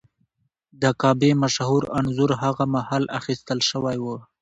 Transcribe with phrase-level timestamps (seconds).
[0.81, 4.05] د کعبې مشهور انځور هغه مهال اخیستل شوی و.